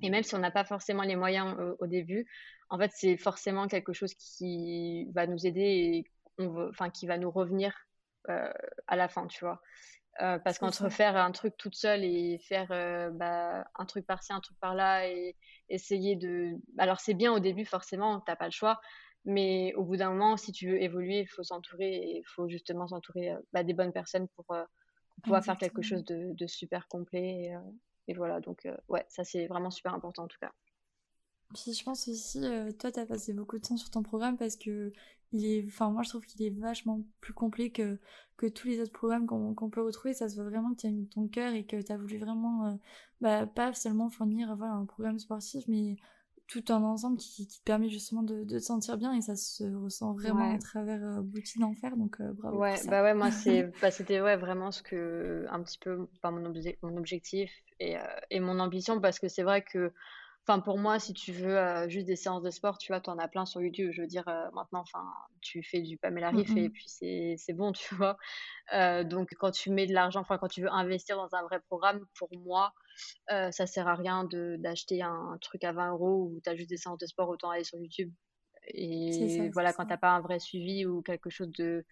[0.00, 2.26] Et même si on n'a pas forcément les moyens au début,
[2.70, 6.04] en fait, c'est forcément quelque chose qui va nous aider et
[6.38, 7.87] on enfin, qui va nous revenir euh,
[8.28, 9.60] à la fin, tu vois.
[10.20, 14.32] Euh, parce qu'entre faire un truc toute seule et faire euh, bah, un truc par-ci,
[14.32, 15.36] un truc par-là et
[15.68, 16.56] essayer de.
[16.76, 18.80] Alors, c'est bien au début, forcément, tu n'as pas le choix.
[19.24, 22.48] Mais au bout d'un moment, si tu veux évoluer, il faut s'entourer et il faut
[22.48, 24.46] justement s'entourer bah, des bonnes personnes pour,
[25.22, 27.52] pouvoir faire quelque chose de, super complet.
[27.52, 27.56] Et,
[28.08, 30.52] et voilà, donc, ouais, ça, c'est vraiment super important en tout cas.
[31.54, 34.36] Puis je pense aussi, euh, toi, tu as passé beaucoup de temps sur ton programme
[34.36, 34.92] parce que
[35.32, 37.98] il est, enfin, moi, je trouve qu'il est vachement plus complet que,
[38.36, 40.14] que tous les autres programmes qu'on peut retrouver.
[40.14, 42.18] Ça se voit vraiment que tu as mis ton cœur et que tu as voulu
[42.18, 42.72] vraiment, euh,
[43.20, 45.96] bah, pas seulement fournir voilà, un programme sportif, mais
[46.46, 49.36] tout un ensemble qui, qui te permet justement de, de, te sentir bien et ça
[49.36, 51.94] se ressent vraiment à travers euh, Boutique d'enfer.
[51.96, 52.58] Donc, euh, bravo.
[52.58, 56.30] Ouais, bah ouais, moi, c'est, bah, c'était ouais, vraiment ce que, un petit peu, pas
[56.30, 56.50] mon,
[56.82, 57.96] mon objectif et,
[58.30, 59.92] et mon ambition parce que c'est vrai que
[60.48, 63.10] Enfin, pour moi, si tu veux euh, juste des séances de sport, tu vois, tu
[63.10, 63.90] en as plein sur YouTube.
[63.92, 65.04] Je veux dire, euh, maintenant, enfin,
[65.42, 68.16] tu fais du Pamela Riff et puis c'est bon, tu vois.
[68.72, 71.60] Euh, donc, quand tu mets de l'argent, enfin, quand tu veux investir dans un vrai
[71.60, 72.72] programme, pour moi,
[73.28, 74.26] ça sert à rien
[74.58, 77.50] d'acheter un, truc à 20 euros où tu as juste des séances de sport, autant
[77.50, 78.10] aller sur YouTube.
[78.68, 81.84] Et voilà, quand tu n'as pas un vrai suivi ou quelque chose de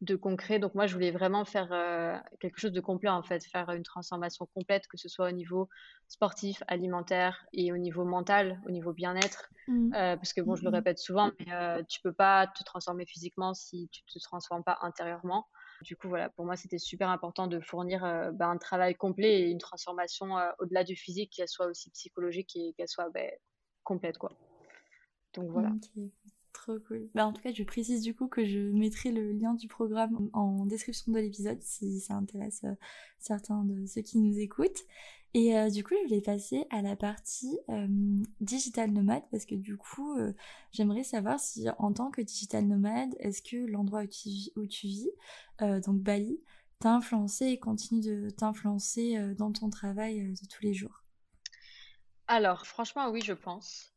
[0.00, 0.58] de concret.
[0.58, 3.82] Donc moi, je voulais vraiment faire euh, quelque chose de complet, en fait, faire une
[3.82, 5.68] transformation complète, que ce soit au niveau
[6.08, 9.50] sportif, alimentaire et au niveau mental, au niveau bien-être.
[9.68, 9.94] Mmh.
[9.94, 10.74] Euh, parce que bon, je le mmh.
[10.74, 14.78] répète souvent, mais euh, tu peux pas te transformer physiquement si tu te transformes pas
[14.82, 15.46] intérieurement.
[15.82, 18.00] Du coup, voilà, pour moi, c'était super important de fournir
[18.34, 22.74] bah, un travail complet et une transformation au-delà du physique, qu'elle soit aussi psychologique et
[22.74, 23.20] qu'elle soit bah,
[23.82, 24.30] complète, quoi.
[25.34, 25.70] Donc voilà.
[26.60, 27.08] Trop cool.
[27.14, 30.28] Bah, en tout cas, je précise du coup que je mettrai le lien du programme
[30.34, 32.74] en description de l'épisode si ça intéresse euh,
[33.18, 34.84] certains de ceux qui nous écoutent.
[35.32, 37.86] Et euh, du coup, je voulais passer à la partie euh,
[38.42, 40.18] digital nomade parce que du coup,
[40.70, 44.86] j'aimerais savoir si en tant que digital nomade, est-ce que l'endroit où tu, où tu
[44.86, 45.10] vis,
[45.60, 46.42] donc Bali,
[46.78, 51.04] t'a influencé et continue de t'influencer dans ton travail de tous les jours?
[52.26, 53.89] Alors, franchement, oui, je pense.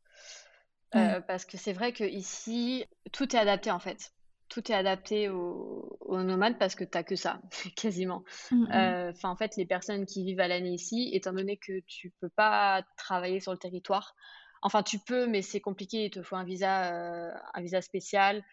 [0.94, 4.12] Euh, parce que c'est vrai que ici, tout est adapté en fait.
[4.48, 7.40] Tout est adapté aux, nomades parce que tu n'as que ça,
[7.76, 8.22] quasiment.
[8.50, 8.72] Mmh, mmh.
[8.72, 12.12] Euh, enfin, en fait, les personnes qui vivent à l'année ici, étant donné que tu
[12.20, 14.14] peux pas travailler sur le territoire,
[14.62, 16.04] enfin, tu peux, mais c'est compliqué.
[16.04, 18.44] Il te faut un visa, euh, un visa spécial.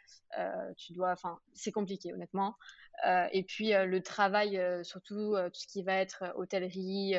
[0.77, 2.55] tu dois, enfin, c'est compliqué, honnêtement.
[3.07, 7.15] Euh, et puis euh, le travail, euh, surtout tout ce qui va être hôtellerie,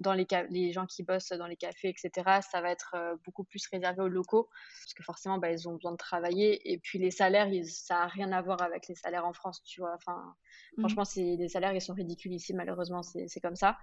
[0.00, 3.66] dans les, les gens qui bossent dans les cafés, etc., ça va être beaucoup plus
[3.68, 4.48] réservé aux locaux,
[4.82, 6.70] parce que forcément, bah, ils ont besoin de travailler.
[6.70, 9.80] Et puis les salaires, ça n'a rien à voir avec les salaires en France, tu
[9.80, 9.94] vois.
[9.94, 10.34] Enfin,
[10.76, 10.80] mmh.
[10.80, 13.78] Franchement, les salaires, ils sont ridicules ici, malheureusement, c'est comme ça.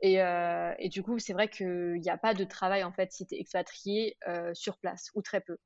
[0.00, 3.26] Et, et, du coup, c'est vrai qu'il n'y a pas de travail, en fait, si
[3.26, 4.16] tu es expatrié
[4.54, 5.58] sur place, ou très peu.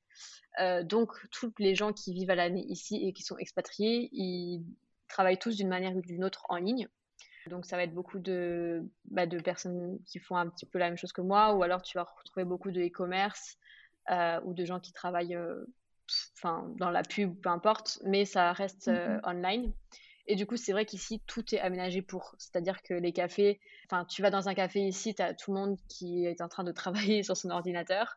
[0.84, 4.64] Donc, tous les gens qui vivent à l'année ici et qui sont expatriés, ils
[5.08, 6.88] travaillent tous d'une manière ou d'une autre en ligne.
[7.48, 10.88] Donc ça va être beaucoup de, bah, de personnes qui font un petit peu la
[10.88, 13.58] même chose que moi, ou alors tu vas retrouver beaucoup de e-commerce
[14.10, 15.64] euh, ou de gens qui travaillent euh,
[16.36, 19.28] enfin dans la pub, peu importe, mais ça reste euh, mm-hmm.
[19.28, 19.72] online.
[20.26, 22.34] Et du coup, c'est vrai qu'ici, tout est aménagé pour.
[22.38, 25.60] C'est-à-dire que les cafés, enfin, tu vas dans un café ici, tu as tout le
[25.60, 28.16] monde qui est en train de travailler sur son ordinateur.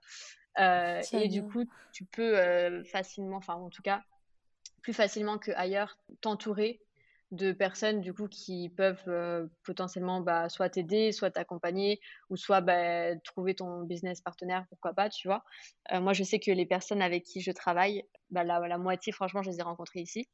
[0.57, 4.03] Et du coup, tu peux facilement, enfin, en tout cas,
[4.81, 6.81] plus facilement qu'ailleurs, t'entourer
[7.31, 12.61] de personnes du coup qui peuvent euh, potentiellement bah, soit t'aider, soit t'accompagner, ou soit
[12.61, 15.43] bah, trouver ton business partenaire, pourquoi pas, tu vois.
[15.91, 19.11] Euh, moi, je sais que les personnes avec qui je travaille, bah, la, la, moitié,
[19.11, 20.27] franchement, je les ai rencontrées ici.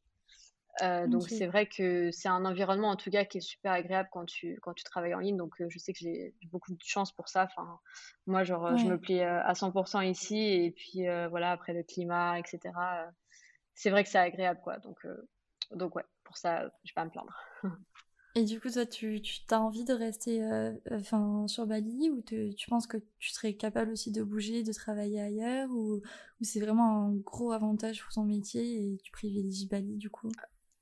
[0.81, 4.09] Euh, donc c'est vrai que c'est un environnement en tout cas qui est super agréable
[4.11, 5.37] quand tu quand tu travailles en ligne.
[5.37, 7.43] Donc je sais que j'ai beaucoup de chance pour ça.
[7.43, 7.79] Enfin
[8.25, 13.11] moi genre je me plais à 100% ici et puis voilà après le climat etc.
[13.75, 14.79] c'est vrai que c'est agréable quoi.
[14.79, 15.05] Donc
[15.71, 17.33] donc ouais pour ça, je vais pas me plaindre.
[18.35, 22.23] Et du coup, toi, tu, tu as envie de rester euh, enfin, sur Bali ou
[22.23, 26.59] tu penses que tu serais capable aussi de bouger, de travailler ailleurs ou, ou c'est
[26.59, 30.31] vraiment un gros avantage pour ton métier et tu privilégies Bali du coup?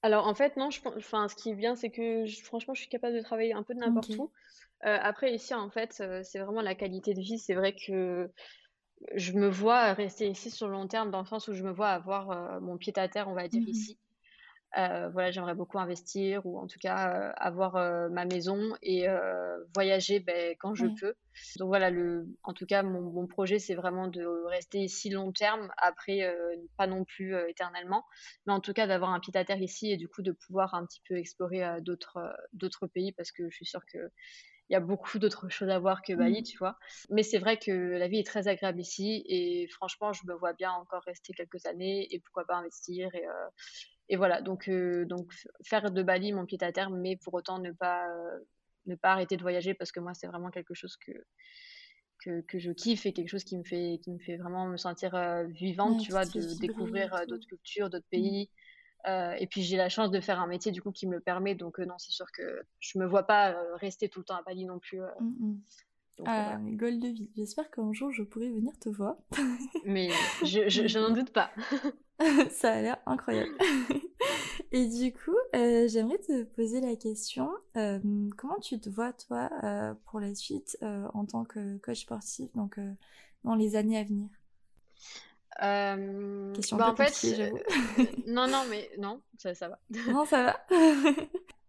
[0.03, 2.89] Alors en fait, non, je, enfin, ce qui est bien, c'est que franchement, je suis
[2.89, 4.31] capable de travailler un peu de n'importe où.
[4.85, 7.37] Euh, après, ici, en fait, euh, c'est vraiment la qualité de vie.
[7.39, 8.31] C'est vrai que
[9.15, 11.71] je me vois rester ici sur le long terme, dans le sens où je me
[11.71, 13.99] vois avoir mon pied à terre, on va dire, mmh ici.
[14.77, 19.05] Euh, voilà, j'aimerais beaucoup investir ou en tout cas euh, avoir euh, ma maison et
[19.75, 21.13] voyager ben, quand je peux.
[21.57, 25.31] Donc voilà, le, en tout cas, mon, mon projet, c'est vraiment de rester ici long
[25.31, 26.36] terme, après,
[26.77, 28.05] pas non plus éternellement,
[28.45, 30.73] mais en tout cas d'avoir un pied à terre ici et du coup de pouvoir
[30.73, 32.19] un petit peu explorer d'autres
[32.53, 33.99] d'autres pays parce que je suis sûre que
[34.69, 36.43] il y a beaucoup d'autres choses à voir que Bali, mmh.
[36.43, 36.77] tu vois.
[37.10, 40.53] Mais c'est vrai que la vie est très agréable ici et franchement, je me vois
[40.53, 43.25] bien encore rester quelques années et pourquoi pas investir et,
[44.12, 45.32] et voilà, donc, euh, donc
[45.63, 48.39] faire de Bali mon pied à terre, mais pour autant ne pas, euh,
[48.86, 51.13] ne pas arrêter de voyager parce que moi, c'est vraiment quelque chose que,
[52.19, 54.76] que, que, je kiffe et quelque chose qui me fait, qui me fait vraiment me
[54.76, 58.17] sentir euh, vivante, tu vois, de découvrir d'autres cultures, d'autres mmh.
[58.17, 58.50] pays.
[59.08, 61.56] et puis j'ai la chance de faire un métier du coup qui me le permet,
[61.56, 64.65] donc non, c'est sûr que je me vois pas rester tout le temps à Bali
[64.65, 65.00] non plus.
[65.00, 66.24] Mmh, mmh.
[66.26, 67.30] ah, goal de vie.
[67.38, 69.15] J'espère qu'un jour je pourrai venir te voir.
[69.86, 70.10] mais
[70.43, 71.52] je, je, je n'en doute pas.
[72.51, 73.51] ça a l'air incroyable.
[74.71, 77.99] Et du coup, euh, j'aimerais te poser la question, euh,
[78.38, 82.79] comment tu te vois toi euh, pour la suite en tant que coach sportif, donc
[83.43, 84.29] dans les années à venir?
[86.55, 87.12] Question bah, en fait,
[88.27, 89.79] non, non, mais non, ça, ça va.
[90.07, 90.75] Non, ça va.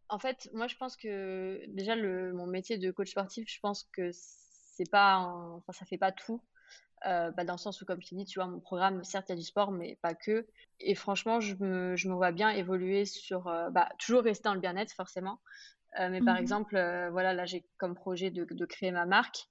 [0.09, 3.89] en fait, moi, je pense que déjà le, mon métier de coach sportif, je pense
[3.93, 5.19] que c'est pas,
[5.57, 6.41] enfin, ça fait pas tout.
[7.07, 9.29] Euh, bah, dans le sens où, comme je t'ai dit, tu vois, mon programme, certes,
[9.29, 10.47] il y a du sport, mais pas que.
[10.81, 14.55] Et franchement, je me, je me vois bien évoluer sur, euh, bah, toujours rester dans
[14.55, 15.41] le bien-être, forcément.
[15.99, 19.49] Euh, mais par mmh exemple, voilà, là, j'ai comme projet de, de, créer ma marque.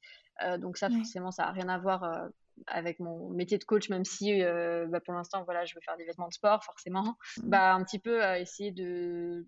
[0.58, 2.30] donc ça, forcément, ça n'a rien à voir
[2.66, 4.42] avec mon métier de coach, même si
[4.88, 7.16] bah, pour l'instant, voilà, je veux faire des vêtements de sport, forcément.
[7.44, 9.46] Bah, un petit peu essayer de,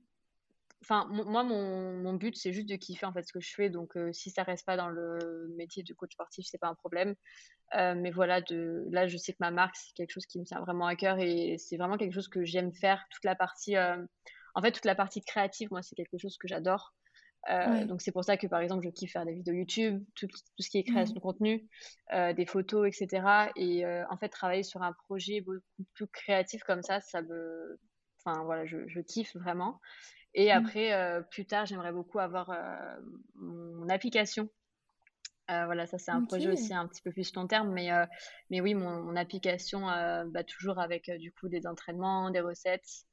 [0.84, 3.70] Enfin, moi, mon, mon but, c'est juste de kiffer en fait ce que je fais.
[3.70, 7.16] Donc, si ça reste pas dans le métier de coach sportif, c'est pas un problème.
[7.76, 10.46] Euh, mais voilà, de, là, je sais que ma marque, c'est quelque chose qui me
[10.46, 13.04] tient vraiment à cœur et c'est vraiment quelque chose que j'aime faire.
[13.10, 13.98] Toute la partie, euh,
[14.56, 16.94] en fait, toute la partie créative, moi, c'est quelque chose que j'adore.
[17.50, 20.28] Euh, donc, c'est pour ça que, par exemple, je kiffe faire des vidéos YouTube, tout,
[20.28, 21.68] tout ce qui est création de contenu,
[22.12, 23.52] des photos, etc.
[23.56, 25.62] Et en fait, travailler sur un projet beaucoup
[25.94, 27.80] plus créatif comme ça, ça me.
[28.26, 29.80] Enfin, voilà, je, je kiffe vraiment.
[30.34, 30.58] Et mmh.
[30.58, 32.56] après, plus tard, j'aimerais beaucoup avoir
[33.36, 34.50] mon application
[35.52, 38.06] euh, voilà, ça c'est un projet aussi un petit peu plus long terme, mais, euh,
[38.50, 43.06] mais oui, mon, application, euh, bah, toujours avec du coup des entraînements, des recettes,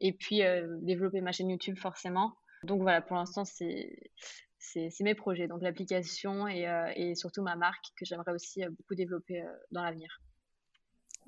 [0.00, 0.40] et puis
[0.82, 2.34] développer ma chaîne YouTube forcément.
[2.64, 4.10] Donc voilà, pour l'instant c'est
[4.58, 6.66] c'est mes projets, donc l'application et,
[6.96, 10.20] et, surtout ma marque que j'aimerais aussi beaucoup développer dans l'avenir.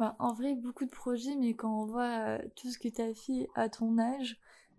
[0.00, 3.12] Bah, en vrai, beaucoup de projets, mais quand on voit tout ce que tu as
[3.12, 4.38] fait à ton âge,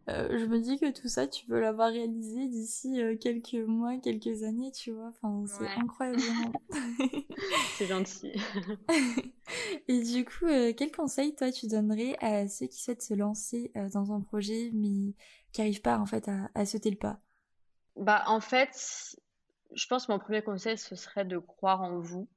[0.10, 3.98] euh, je me dis que tout ça, tu peux l'avoir réalisé d'ici euh, quelques mois,
[3.98, 5.10] quelques années, tu vois.
[5.10, 6.24] Enfin, c'est incroyable.
[7.78, 8.32] c'est gentil.
[9.88, 13.72] Et du coup, euh, quel conseil, toi, tu donnerais à ceux qui souhaitent se lancer
[13.94, 15.14] dans un projet, mais
[15.52, 17.20] qui n'arrivent pas, en fait, à, à sauter le pas?
[17.96, 19.16] Bah, en fait,
[19.76, 22.28] je pense que mon premier conseil, ce serait de croire en vous.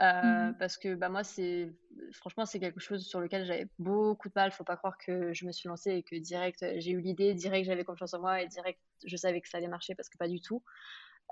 [0.00, 1.70] Euh, mmh parce que bah, moi, c'est
[2.12, 4.50] franchement, c'est quelque chose sur lequel j'avais beaucoup de mal.
[4.52, 7.66] Faut pas croire que je me suis lancée et que direct, j'ai eu l'idée, direct,
[7.66, 10.28] j'avais confiance en moi et direct, je savais que ça allait marcher parce que pas
[10.28, 10.62] du tout.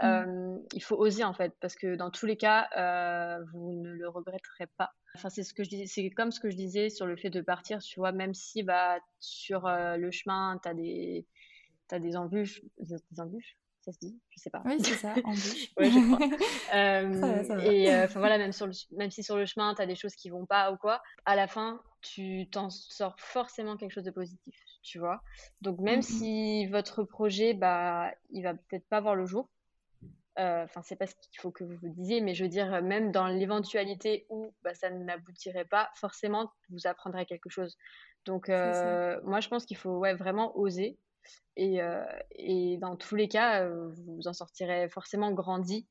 [0.03, 0.07] Mmh.
[0.07, 3.93] Euh, il faut oser en fait, parce que dans tous les cas, euh, vous ne
[3.93, 4.93] le regretterez pas.
[5.15, 7.31] Enfin, c'est ce que je disais, c'est comme ce que je disais sur le fait
[7.31, 11.27] de partir, tu vois, même si bah, sur le chemin, tu as des,
[11.91, 13.57] as des embûches, des embûches,
[13.91, 14.63] ça se dit Je sais pas.
[14.65, 15.69] Oui, c'est ça, en bouche.
[15.77, 16.29] ouais, je crois.
[16.75, 19.97] Euh, et euh, voilà, même, sur le, même si sur le chemin, tu as des
[19.97, 24.05] choses qui vont pas ou quoi, à la fin, tu t'en sors forcément quelque chose
[24.05, 25.21] de positif, tu vois.
[25.61, 29.49] Donc, même si votre projet, bah, il va peut-être pas voir le jour,
[30.37, 33.11] enfin c'est pas ce qu'il faut que vous vous disiez, mais je veux dire même
[33.11, 37.77] dans l'éventualité où bah, ça n'aboutirait pas, forcément vous apprendrez quelque chose.
[38.27, 40.99] Donc moi je pense qu'il faut ouais, vraiment oser
[41.57, 41.81] et,
[42.33, 45.87] et, dans tous les cas vous en sortirez forcément grandi.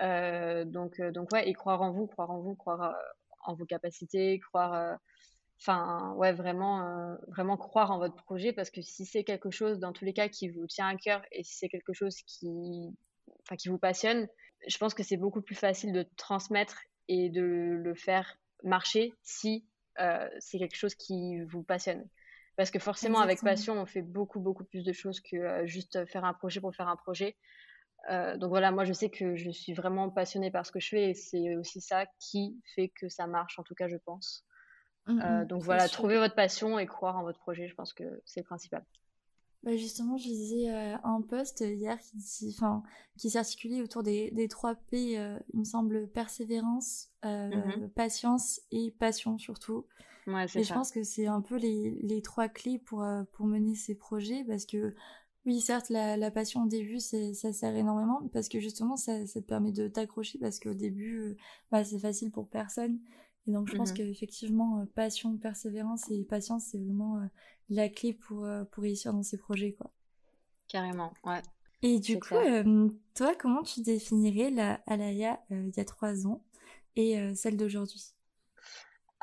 [0.00, 2.94] donc donc ouais et croire en vous, croire en vous, croire
[3.44, 4.98] en vos capacités, croire
[5.60, 9.92] enfin ouais vraiment vraiment croire en votre projet parce que si c'est quelque chose dans
[9.92, 12.90] tous les cas qui vous tient à cœur et si c'est quelque chose qui
[13.42, 14.28] enfin, qui vous passionne,
[14.66, 19.66] je pense que c'est beaucoup plus facile de transmettre et de le faire marcher si
[20.00, 22.08] euh, c'est quelque chose qui vous passionne.
[22.56, 26.04] Parce que forcément, avec passion, on fait beaucoup, beaucoup plus de choses que euh, juste
[26.06, 27.36] faire un projet pour faire un projet.
[28.10, 30.88] Euh, donc voilà, moi je sais que je suis vraiment passionnée par ce que je
[30.88, 34.44] fais et c'est aussi ça qui fait que ça marche, en tout cas je pense.
[35.06, 38.04] Mmh, mmh, donc voilà, trouver votre passion et croire en votre projet, je pense que
[38.24, 38.84] c'est le principal.
[39.62, 42.56] Bah justement, je lisais euh, un post hier qui,
[43.16, 48.60] qui s'articulait autour des, des trois P, euh, il me semble, persévérance, euh, mmh patience
[48.72, 49.86] et passion surtout.
[50.26, 53.74] Ouais, et je pense que c'est un peu les, les, trois clés pour, pour mener
[53.74, 54.94] ces projets parce que
[55.44, 59.40] oui, certes, la, la passion au début, ça sert énormément parce que justement, ça, ça
[59.40, 61.36] te permet de t'accrocher parce qu'au début,
[61.72, 63.00] bah, c'est facile pour personne.
[63.48, 67.20] Et donc, je pense mmh qu'effectivement, passion, persévérance et patience, c'est vraiment
[67.70, 69.90] la clé pour, euh, pour réussir dans ces projets, quoi.
[70.66, 71.42] Carrément, ouais.
[71.82, 76.26] Et du coup, euh, toi, comment tu définirais la Alaya euh, il y a trois
[76.26, 76.42] ans
[76.96, 78.14] et celle d'aujourd'hui?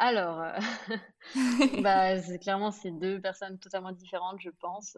[0.01, 0.41] Alors,
[1.83, 4.97] bah, clairement, c'est deux personnes totalement différentes, je pense.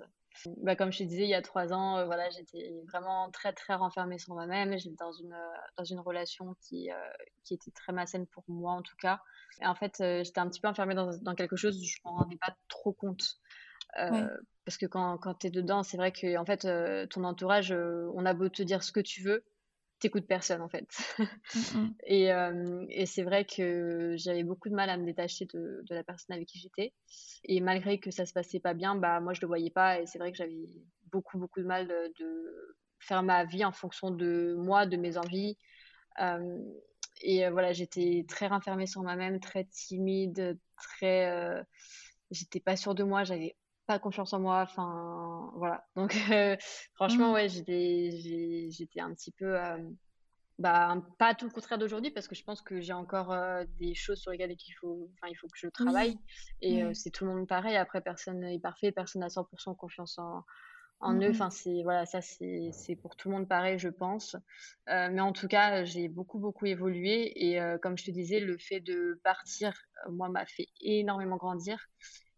[0.58, 3.74] Bah, comme je te disais, il y a trois ans, voilà, j'étais vraiment très, très
[3.74, 4.78] renfermée sur moi-même.
[4.78, 5.36] J'étais dans une,
[5.76, 6.90] dans une relation qui,
[7.44, 9.20] qui était très malsaine pour moi, en tout cas.
[9.60, 12.12] Et en fait, j'étais un petit peu enfermée dans, dans quelque chose où je ne
[12.12, 13.40] m'en rendais pas trop compte.
[13.96, 16.68] Parce que quand, quand tu es dedans, c'est vrai que en fait,
[17.10, 19.44] ton entourage, on a beau te dire ce que tu veux,
[20.02, 20.88] t'écoutes personne en fait.
[21.18, 21.94] Mmh, mmh.
[22.06, 22.30] et,
[22.90, 26.36] et c'est vrai que j'avais beaucoup de mal à me détacher de, de la personne
[26.36, 26.94] avec qui j'étais.
[27.46, 30.02] Et malgré que ça se passait pas bien, bah moi je le voyais pas.
[30.02, 30.68] Et c'est vrai que j'avais
[31.12, 35.58] beaucoup beaucoup de mal de, faire ma vie en fonction de moi, de mes envies.
[37.22, 41.64] et voilà, j'étais très renfermée sur moi-même, très timide, très.
[42.32, 43.56] j'étais pas sûre de moi, j'avais
[43.92, 44.62] pas confiance en moi.
[44.62, 45.86] Enfin, voilà.
[45.96, 46.56] Donc, euh,
[46.94, 47.34] franchement, mmh.
[47.34, 49.78] ouais, j'étais, un petit peu, euh,
[50.60, 53.94] bah, pas tout le contraire d'aujourd'hui parce que je pense que j'ai encore euh, des
[53.94, 56.18] choses sur lesquelles il faut, enfin, il faut que je travaille.
[56.62, 57.76] Et c'est tout le monde pareil.
[57.76, 60.44] Après, personne n'est parfait, personne n'a 100% confiance en,
[61.02, 61.32] en eux.
[61.32, 64.38] Enfin, c'est voilà, ça c'est pour tout le monde pareil, je pense.
[64.88, 68.80] mais en tout cas, j'ai beaucoup beaucoup évolué et comme je te disais, le fait
[68.80, 69.74] de partir,
[70.10, 71.90] moi, m'a fait énormément grandir.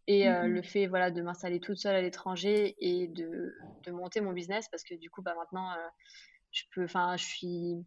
[0.07, 4.19] Et euh, le fait voilà, de m'installer toute seule à l'étranger et de, de, monter
[4.19, 5.87] mon business, parce que du coup, bah, maintenant, euh,
[6.51, 7.85] je, peux, je, suis,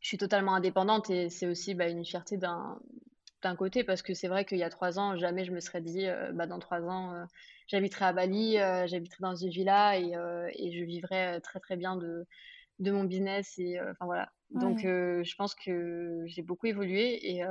[0.00, 2.80] je suis totalement indépendante et c'est aussi bah, une fierté d'un
[3.56, 6.06] côté, parce que c'est vrai qu'il y a trois ans, jamais je me serais dit,
[6.06, 7.24] euh, bah, dans trois ans,
[7.68, 8.54] j'habiterai à Bali,
[8.86, 10.14] j'habiterai dans une villa et,
[10.54, 12.26] et, je vivrai très très bien de,
[12.80, 13.56] de mon business.
[13.58, 14.32] Et, enfin, voilà.
[14.50, 17.44] Donc, je pense que j'ai beaucoup évolué et,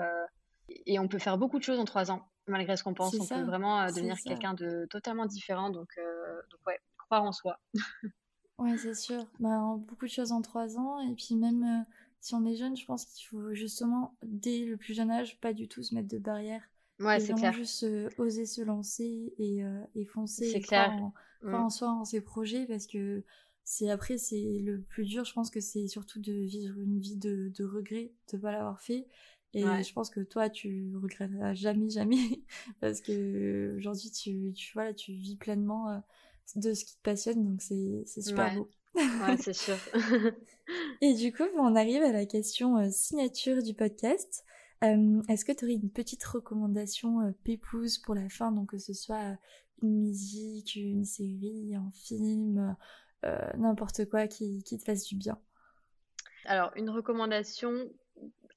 [0.68, 3.16] et on peut faire beaucoup de choses en trois ans malgré ce qu'on pense.
[3.16, 5.70] On peut vraiment euh, devenir quelqu'un de totalement différent.
[5.70, 7.60] Donc, euh, donc ouais, croire en soi.
[8.60, 9.26] ouais, c'est sûr.
[9.40, 11.00] Bah, beaucoup de choses en trois ans.
[11.00, 14.78] Et puis même euh, si on est jeune, je pense qu'il faut justement, dès le
[14.78, 16.64] plus jeune âge, pas du tout se mettre de barrières.
[17.00, 17.52] Ouais, c'est clair.
[17.52, 17.86] juste
[18.18, 19.64] oser se lancer et,
[19.96, 20.50] et foncer.
[20.50, 20.86] C'est clair.
[20.86, 23.26] Croire, en, croire en, soi, en ses projets, parce que
[23.66, 27.18] c'est après, c'est le plus dur, je pense que c'est surtout de vivre une vie
[27.18, 29.08] de, de regret de ne pas l'avoir fait
[29.56, 32.42] et je pense que toi, tu regretteras jamais, jamais,
[32.82, 36.00] parce que aujourd'hui, tu, tu, voilà, tu vis pleinement euh,
[36.58, 38.70] de ce qui te passionne, donc c'est super beau.
[38.96, 39.78] ouais, c'est sûr.
[41.02, 44.44] Et du coup, on arrive à la question euh, signature du podcast.
[44.84, 48.94] Euh, est-ce que tu aurais une petite recommandation pépouse pour la fin, donc que ce
[48.94, 49.38] soit
[49.82, 52.76] une musique, une série, un film,
[53.58, 55.40] n'importe quoi qui, qui te fasse du bien
[56.46, 57.72] Alors, une recommandation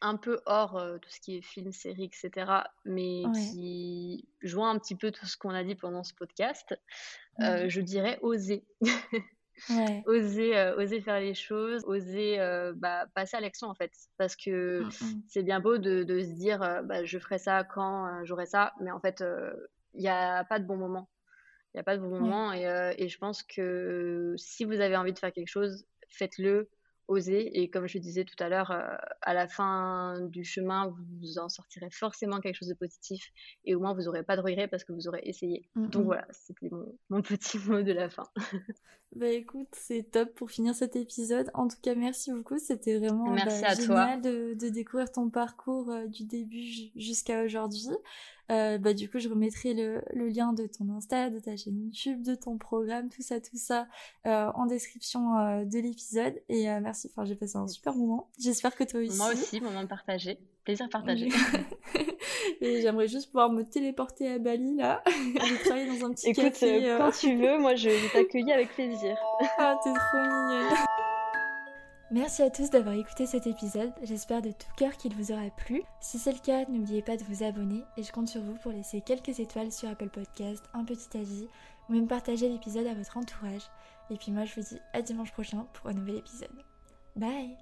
[0.00, 2.50] un peu hors euh, tout ce qui est film, série, etc.,
[2.84, 6.78] mais qui joint un petit peu tout ce qu'on a dit pendant ce podcast,
[7.40, 8.64] euh, je dirais oser.
[10.06, 12.38] oser, euh, oser faire les choses, oser
[12.76, 13.92] bah, passer à l'action en fait.
[14.16, 15.22] Parce que mmh, mmh.
[15.28, 18.90] c'est bien beau de, de se dire bah, je ferai ça quand j'aurai ça, mais
[18.90, 19.24] en fait,
[19.94, 21.08] il n'y a pas de bon moment.
[21.74, 24.96] Il n'y a pas de bon moment et, et, je pense que si vous avez
[24.96, 26.70] envie de faire quelque chose, faites-le,
[27.08, 27.60] oser.
[27.60, 31.90] Et comme je disais tout à l'heure, à la fin du chemin, vous en sortirez
[31.90, 33.32] forcément quelque chose de positif.
[33.64, 35.68] Et au moins, vous n'aurez pas de regrets parce que vous aurez essayé.
[35.74, 36.06] Mm, Donc mm.
[36.06, 36.70] voilà, c'était
[37.08, 38.28] mon, petit mot de la fin.
[39.16, 41.50] bah écoute, c'est top pour finir cet épisode.
[41.54, 42.58] En tout cas, merci beaucoup.
[42.58, 47.88] C'était vraiment merci bah, génial De, de, découvrir ton parcours du début jusqu'à aujourd'hui.
[48.50, 51.78] Euh, bah, du coup, je remettrai le, le, lien de ton Insta, de ta chaîne
[51.80, 53.86] YouTube, de ton programme, tout ça, tout ça,
[54.26, 56.40] euh, en description euh, de l'épisode.
[56.48, 58.30] Et merci, enfin, j'ai passé un super moment.
[58.38, 59.16] J'espère que toi aussi.
[59.16, 60.38] Moi aussi, moment partagé.
[60.64, 61.28] Plaisir partagé.
[62.60, 66.44] et j'aimerais juste pouvoir me téléporter à Bali, là, aller travailler dans un petit Écoute,
[66.44, 66.96] café.
[66.98, 69.16] quand tu veux, moi, je vais t'accueillir avec plaisir.
[69.58, 70.87] ah, t'es trop mignonne.
[72.10, 75.82] Merci à tous d'avoir écouté cet épisode, j'espère de tout cœur qu'il vous aura plu.
[76.00, 78.72] Si c'est le cas, n'oubliez pas de vous abonner et je compte sur vous pour
[78.72, 81.48] laisser quelques étoiles sur Apple Podcast, un petit avis
[81.88, 83.68] ou même partager l'épisode à votre entourage.
[84.10, 86.48] Et puis moi je vous dis à dimanche prochain pour un nouvel épisode.
[87.14, 87.58] Bye